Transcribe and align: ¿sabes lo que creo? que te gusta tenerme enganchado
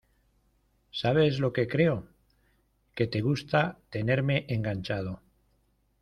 ¿sabes 1.01 1.37
lo 1.37 1.53
que 1.53 1.67
creo? 1.67 2.07
que 2.95 3.05
te 3.05 3.21
gusta 3.21 3.77
tenerme 3.91 4.45
enganchado 4.49 5.21